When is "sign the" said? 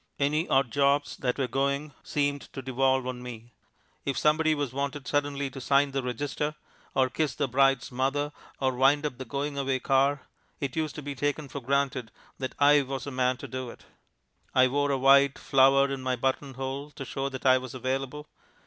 5.61-6.01